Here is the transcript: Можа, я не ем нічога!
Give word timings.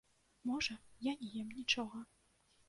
Можа, 0.51 0.77
я 1.09 1.13
не 1.19 1.29
ем 1.43 1.53
нічога! 1.59 2.03